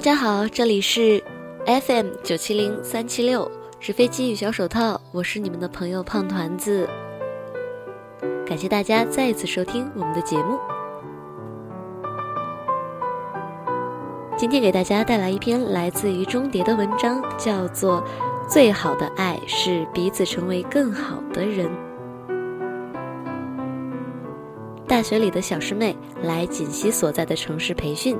[0.00, 1.22] 大家好，这里是
[1.66, 6.88] FM 九七零三七六纸飞机与小手套，我是你们的朋友胖团子。
[8.46, 10.58] 感谢大家再一次收听我们的节目。
[14.38, 18.02] 今天给大家带来一篇来自于中蝶的文章，叫做
[18.48, 21.68] 《最好的爱是彼此成为更好的人》。
[24.86, 28.16] 大学里的小师妹来锦溪所在的城市培训。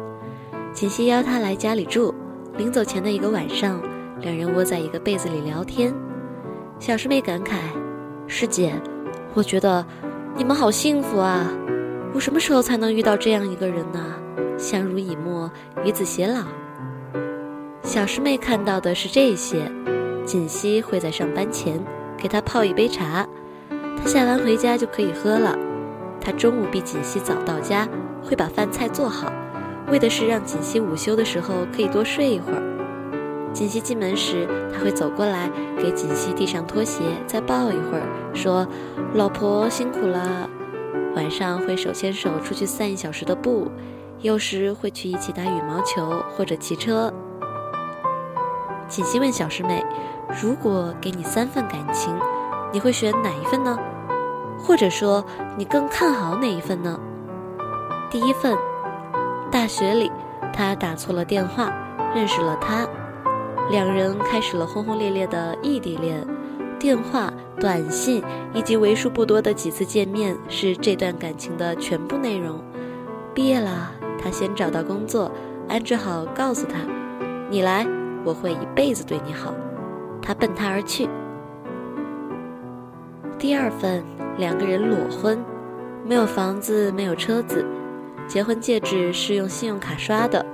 [0.72, 2.14] 锦溪邀她来家里住，
[2.56, 3.80] 临走前的一个晚上，
[4.20, 5.92] 两人窝在一个被子里聊天。
[6.78, 7.56] 小师妹感慨
[8.26, 8.72] ：“师姐，
[9.34, 9.84] 我觉得
[10.36, 11.52] 你们好幸福啊！
[12.14, 14.14] 我什么时候才能遇到这样一个人呢？
[14.56, 15.50] 相濡以沫，
[15.84, 16.44] 与子偕老。”
[17.82, 19.70] 小师妹看到的是这些。
[20.24, 21.82] 锦溪会在上班前
[22.16, 23.26] 给她泡一杯茶，
[23.68, 25.58] 她下班回家就可以喝了。
[26.20, 27.88] 他中午比锦溪早到家，
[28.22, 29.32] 会把饭菜做好。
[29.90, 32.62] 为的是让锦溪午休的时候可以多睡一会儿。
[33.52, 38.64] 锦溪进门时，他会走过来给锦溪递上拖鞋，再抱一会儿，说
[39.14, 40.48] ：“老婆辛苦了。”
[41.16, 43.68] 晚上会手牵手出去散一小时的步，
[44.20, 47.12] 有时会去一起打羽毛球或者骑车。
[48.86, 49.84] 锦溪问小师妹
[50.40, 52.16] ：“如果给你三份感情，
[52.72, 53.76] 你会选哪一份呢？
[54.56, 55.24] 或者说，
[55.58, 56.96] 你更看好哪一份呢？”
[58.08, 58.56] 第一份。
[59.50, 60.10] 大学里，
[60.52, 61.72] 他打错了电话，
[62.14, 62.86] 认识了他，
[63.68, 66.24] 两人开始了轰轰烈烈的异地恋。
[66.78, 68.22] 电话、短信
[68.54, 72.60] 以及为数不多的几次见面是这段感情的全部内容。
[73.34, 73.90] 毕业了，
[74.22, 75.30] 他先找到工作，
[75.68, 76.78] 安置好，告诉他
[77.50, 77.84] ：“你来，
[78.24, 79.52] 我会一辈子对你好。”
[80.22, 81.08] 他奔他而去。
[83.36, 84.04] 第二份，
[84.38, 85.42] 两个人裸婚，
[86.06, 87.66] 没有房子，没有车子。
[88.30, 90.46] 结婚戒指是用信用卡刷的，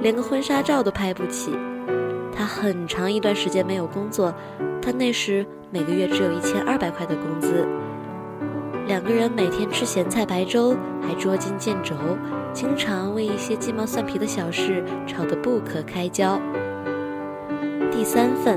[0.00, 1.52] 连个婚纱照都拍不起。
[2.32, 4.32] 他很长一段时间没有工作，
[4.80, 7.66] 他那时每个月只有一千二百块的工资。
[8.86, 11.96] 两个人每天吃咸菜白粥，还捉襟见肘，
[12.52, 16.40] 经常为一些鸡毛蒜皮的小事吵得不可开交。
[17.90, 18.56] 第三份，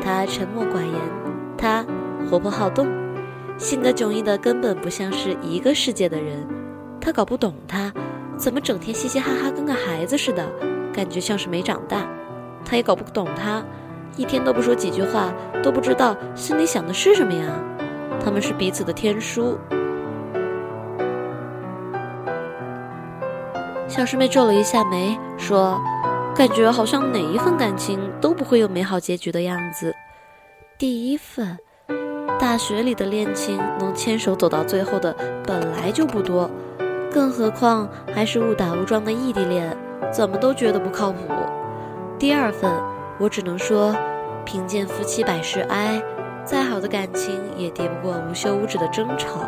[0.00, 0.94] 他沉默寡言，
[1.58, 1.84] 他
[2.30, 2.86] 活泼好动，
[3.58, 6.46] 性格迥异的根本不像是一个世界的人。
[7.00, 7.92] 他搞不懂他。
[8.36, 10.44] 怎么整天嘻嘻哈哈，跟个孩子似的，
[10.92, 12.06] 感觉像是没长大。
[12.64, 13.62] 他也搞不懂他，
[14.16, 15.32] 一天都不说几句话，
[15.62, 17.52] 都不知道心里想的是什么呀。
[18.24, 19.58] 他们是彼此的天书。
[23.88, 25.80] 小师妹皱了一下眉，说
[26.34, 29.94] ：“感觉好像哪一份感情都不会有美好结局的样子。
[30.78, 31.58] 第一份，
[32.40, 35.14] 大学里的恋情能牵手走到最后的
[35.46, 36.50] 本来就不多。”
[37.12, 39.76] 更何况还是误打误撞的异地恋，
[40.10, 41.18] 怎么都觉得不靠谱。
[42.18, 42.72] 第二份，
[43.18, 43.94] 我只能说，
[44.44, 46.02] 贫贱夫妻百事哀，
[46.44, 49.40] 再好的感情也敌不过无休无止的争吵。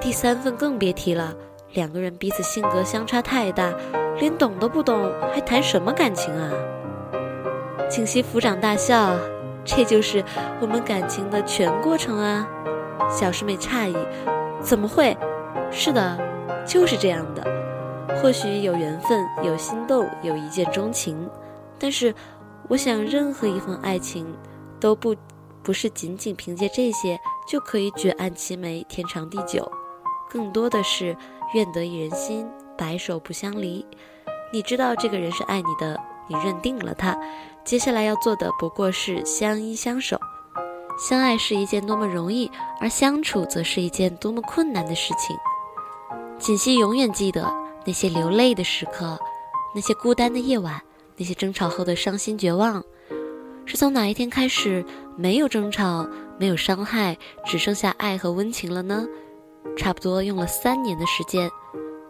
[0.00, 1.34] 第三份更别提了，
[1.74, 3.72] 两个人彼此性格相差太大，
[4.18, 6.50] 连懂都不懂，还谈什么感情啊？
[7.88, 9.14] 锦溪抚掌大笑，
[9.64, 10.24] 这就是
[10.60, 12.48] 我们感情的全过程啊！
[13.10, 13.96] 小师妹诧异，
[14.60, 15.16] 怎么会？
[15.70, 16.25] 是的。
[16.66, 17.42] 就是这样的，
[18.20, 21.28] 或许有缘分，有心动，有一见钟情，
[21.78, 22.12] 但是，
[22.68, 24.26] 我想任何一份爱情，
[24.80, 25.14] 都不，
[25.62, 29.70] 不是仅仅凭借这些就可以举案齐眉、天长地久，
[30.28, 31.16] 更多的是
[31.54, 33.86] 愿得一人心，白首不相离。
[34.52, 37.16] 你知道这个人是爱你的，你认定了他，
[37.64, 40.18] 接下来要做的不过是相依相守。
[40.98, 42.50] 相爱是一件多么容易，
[42.80, 45.36] 而相处则是一件多么困难的事情。
[46.38, 47.52] 锦溪永远记得
[47.86, 49.18] 那些流泪的时刻，
[49.74, 50.80] 那些孤单的夜晚，
[51.16, 52.84] 那些争吵后的伤心绝望。
[53.64, 54.84] 是从哪一天开始，
[55.16, 56.06] 没有争吵，
[56.38, 59.06] 没有伤害，只剩下爱和温情了呢？
[59.76, 61.50] 差不多用了三年的时间。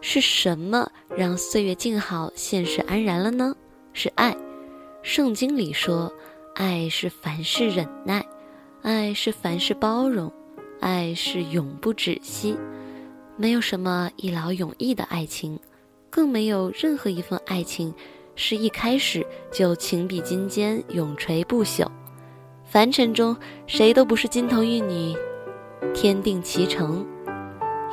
[0.01, 3.55] 是什么让岁月静好，现实安然了呢？
[3.93, 4.35] 是爱。
[5.01, 6.11] 圣经里说，
[6.53, 8.23] 爱是凡事忍耐，
[8.83, 10.31] 爱是凡事包容，
[10.79, 12.55] 爱是永不止息。
[13.39, 15.59] 没有什么一劳永逸的爱情，
[16.09, 17.93] 更没有任何一份爱情
[18.35, 21.85] 是一开始就情比金坚、永垂不朽。
[22.63, 23.37] 凡尘中
[23.67, 25.15] 谁都不是金童玉女，
[25.93, 27.05] 天定其成。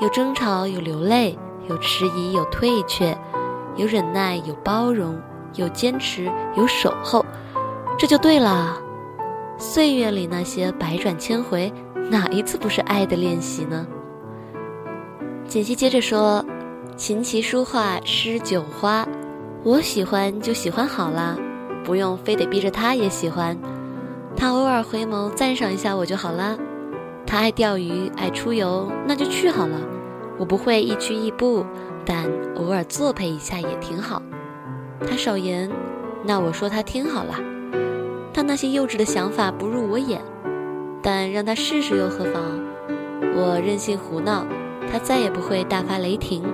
[0.00, 1.38] 有争吵，有流泪，
[1.68, 3.14] 有迟疑，有退却，
[3.76, 5.20] 有忍耐，有包容，
[5.56, 6.24] 有坚持，
[6.56, 7.24] 有守候，
[7.98, 8.80] 这就对了。
[9.58, 11.70] 岁月里那些百转千回，
[12.10, 13.86] 哪一次不是爱的练习呢？
[15.46, 16.44] 锦溪接着说
[16.96, 19.06] ：“琴棋书画诗酒花，
[19.62, 21.36] 我喜欢就喜欢好啦，
[21.84, 23.56] 不用非得逼着他也喜欢。
[24.36, 26.56] 他偶尔回眸赞赏一下我就好啦。
[27.26, 29.78] 他爱钓鱼爱出游，那就去好了。
[30.38, 31.64] 我不会一曲一步，
[32.04, 32.24] 但
[32.56, 34.20] 偶尔作陪一下也挺好。
[35.08, 35.70] 他少言，
[36.24, 37.34] 那我说他听好了。
[38.32, 40.20] 他那些幼稚的想法不入我眼，
[41.00, 42.42] 但让他试试又何妨？
[43.36, 44.44] 我任性胡闹，
[44.94, 46.44] 他再也不会大发雷霆。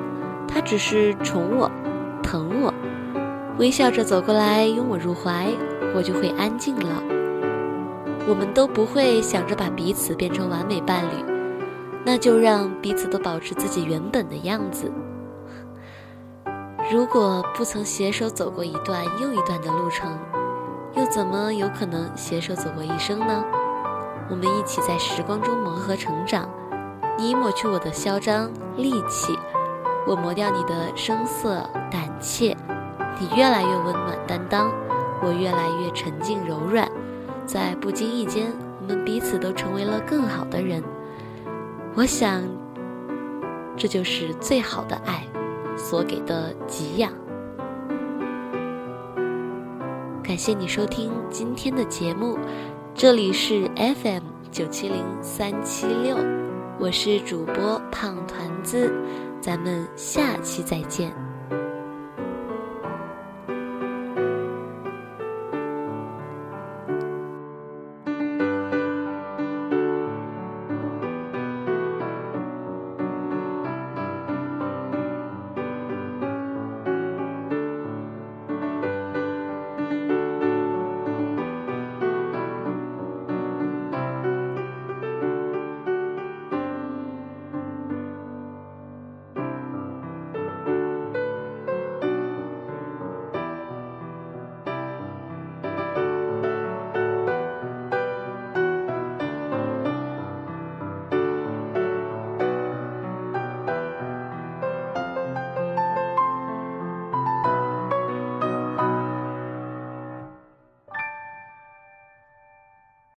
[0.49, 1.71] 他只是宠我，
[2.23, 2.73] 疼我。
[3.59, 5.49] 微笑着走过来，拥我入怀，
[5.95, 7.03] 我就会安静了。
[8.27, 11.23] 我们都不会想着把彼此变成完美伴侣，
[12.03, 14.91] 那就让彼此都保持自己原本的样子。
[16.91, 20.19] 如果不曾携手走过一段又一段的路程，
[20.95, 23.45] 又怎么有可能携手走过一生呢？
[24.31, 26.49] 我们一起在时光中磨合成长，
[27.21, 29.39] 你抹去我的嚣张戾气，
[30.07, 32.57] 我磨掉你的声色胆怯。
[33.21, 34.73] 你越来越温暖担当，
[35.23, 36.91] 我越来越沉静柔软，
[37.45, 38.51] 在不经意间，
[38.81, 40.83] 我们彼此都成为了更好的人。
[41.95, 42.43] 我想，
[43.77, 45.23] 这就是最好的爱
[45.77, 47.13] 所给的给养。
[50.23, 52.39] 感谢你收听今天的节目，
[52.95, 56.17] 这里是 FM 九七零三七六，
[56.81, 58.91] 我是主播胖团子，
[59.39, 61.15] 咱们下期再见。